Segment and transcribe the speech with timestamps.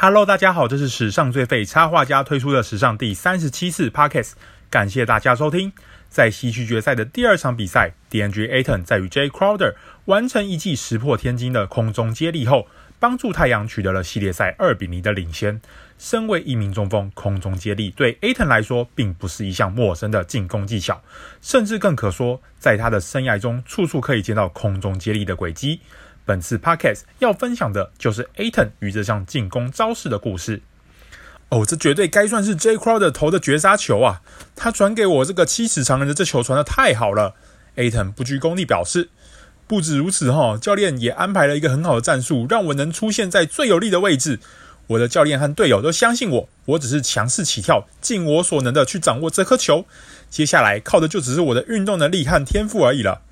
[0.00, 4.34] Hello，大家好，这是史上最废插画家推出的史上第三十七次 Podcast，
[4.70, 5.72] 感谢大家收听。
[6.08, 9.74] 在西区决赛的第二场比赛，DeAndre Ayton 在与 Jay Crowder
[10.04, 12.68] 完成一记石破天惊的空中接力后，
[13.00, 15.60] 帮助太阳取得了系列赛二比零的领先。
[15.98, 21.02] 身为一名中锋，空中接力对 Aton 来说并不是一项陌生的进攻技巧，
[21.42, 25.80] 甚至更可说，在他的生涯中处处可以见到空中接力的轨迹。
[26.28, 30.60] 本次 Podcast 要分享的就是 Aton 与这项进攻招式的故事。
[31.48, 34.20] 哦，这绝对该算是 Jay Crowder 投的绝杀球啊！
[34.54, 37.32] 他传给我这个七尺长人的这球传的太好了。
[37.76, 39.08] Aton 不拘功地表示，
[39.66, 44.38] 不止如此哈，教练也安排了一个很好的战术，让我能出现在最有利的位置。
[44.88, 49.86] 我的教练和队友都相信我，我只是强势起跳，尽我所能的去掌握这颗球。
[50.28, 53.22] 接下来靠的就只是我的运动能力和天赋而已了。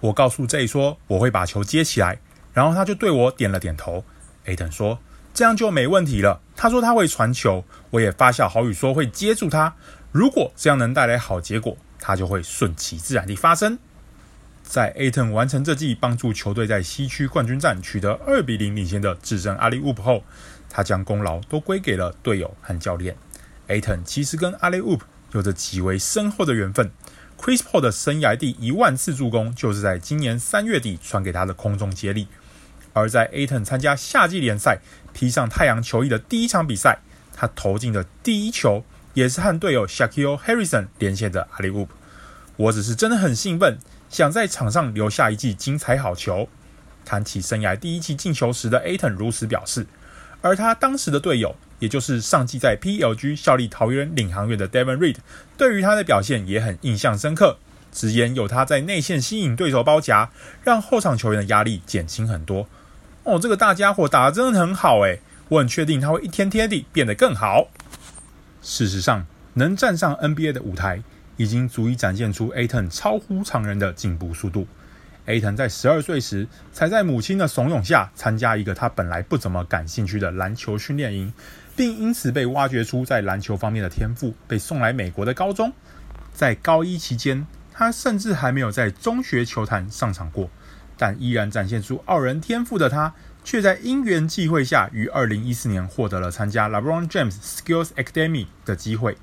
[0.00, 2.18] 我告诉 Jay 说我会把球接起来，
[2.52, 4.04] 然后他就对我点了点头。
[4.46, 4.98] Aton 说
[5.32, 6.40] 这样就没问题了。
[6.56, 9.74] 他说他会传球，我也发下好语说会接住他。
[10.12, 13.78] 如果这样能带来好结果，他就会顺其自然地发生。
[14.62, 20.22] 在 Aton 完成这记帮助球队在西区冠军战取得二比零领先的制胜 Alley-oop 后，
[20.68, 23.16] 他将功劳都归给了队友和教练。
[23.68, 25.00] Aton 其实跟 Alley-oop
[25.32, 26.90] 有着极为深厚的缘分。
[27.40, 32.28] Chris Paul 的生涯第一万次助攻，就是在今年三月底传给他的空中接力。
[32.92, 34.80] 而在 Aton 参加夏季联赛，
[35.14, 36.98] 披上太阳球衣的第一场比赛，
[37.34, 41.88] 他投进的第一球，也是和队友 s h a q i l Harrison 连线的 Alley-oop。
[42.56, 43.78] 我只是真的很兴奋，
[44.10, 46.46] 想在场上留下一记精彩好球。
[47.06, 49.86] 谈起生涯第一记进球时的 Aton 如此表示，
[50.42, 51.56] 而他当时的队友。
[51.80, 55.16] 也就是上季在 PLG 效力桃园领航员的 Devon Reed，
[55.58, 57.58] 对于他的表现也很印象深刻，
[57.90, 60.30] 直言有他在内线吸引对手包夹，
[60.62, 62.68] 让后场球员的压力减轻很多。
[63.24, 67.68] 哦，这个大家伙打得真的很好诶，我很确定他会一天天地变得更好。
[68.62, 71.02] 事实上，能站上 NBA 的舞台，
[71.36, 74.66] 已经足以展现出 Aton 超乎常人的进步速度。
[75.26, 81.32] Ayton 在十二岁时，才在母亲的怂恿下参加一个他本来不怎么感兴趣的篮球训练营。
[81.76, 85.72] 并因此被挖掘出在篮球方面的天赋，被送来美国的高中。
[86.34, 90.50] 在高一期间，他甚至还没有在中学球坛上场过，
[90.98, 93.14] 但依然展现出傲人天赋的他，
[93.44, 99.16] 却在因缘际会下，于二零一四年获得了参加 LeBron James Skills Academy 的机会。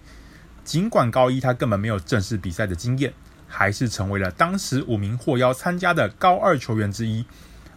[0.64, 3.14] 尽管高一他根本没有正式比赛的经验，
[3.47, 7.25] 还是成为了当时五名获邀参加的高二球员之一。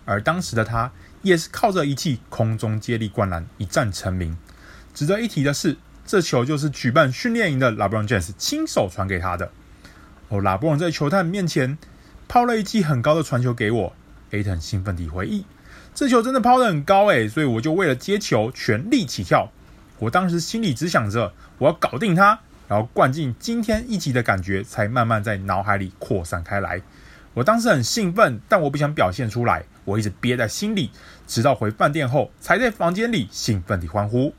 [0.04, 0.90] 而当时的他，
[1.22, 4.36] 也是靠着一记空中接力灌篮一战成名。
[4.92, 9.52] 值得一提的是，这球就是举办训练营的 LeBron James 亲手传给他的。
[10.28, 11.78] 哦，LeBron 在球探面前
[12.26, 13.92] 抛了一记很高的传球给我。
[14.32, 15.44] ，Aton 兴奋地回忆，
[15.94, 19.50] 这球真的抛得很高诶，所以我就为了接球全力起跳。
[19.98, 26.80] 我当时心里只想着我要搞定他，然后灌进今天一集的感觉才慢慢在脑海里扩散开来。
[27.34, 30.92] 我当时很兴奋，但我不想表现出来，我一直憋在心里，
[31.26, 34.32] 直到回饭店后才在房间里兴奋地欢呼。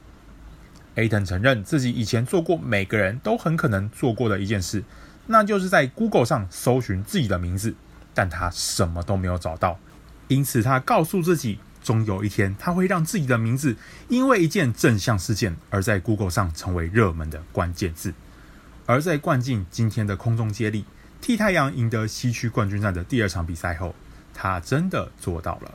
[0.95, 4.81] A 腾承认自己以前做过每个人都很可能做过的一件事，
[5.27, 7.75] 那就是在 Google 上搜寻自己的名字，
[8.13, 9.77] 但他什么都没有找到。
[10.29, 13.75] 因此，他告诉自己，终有一天他会让自己的名字
[14.07, 18.13] 因为一件正向事件而在 Google 上成为热门的关键字。
[18.85, 20.85] 而在灌进今天的空中接力，
[21.21, 23.95] 替太阳赢得西区冠军战的第二场比赛后，
[24.33, 25.73] 他真的做到了。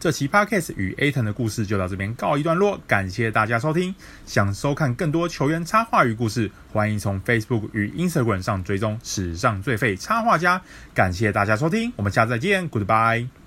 [0.00, 3.94] 这期 Podcast 与 a t o n 的故事就到这边告一段落，感谢大家收听。
[4.26, 10.60] 想收看更多球员插画与故事，欢迎从 Facebook 与 Instagram 上追踪史上最废插画家。
[10.92, 13.43] 感谢大家收听，我们下次再见，Goodbye。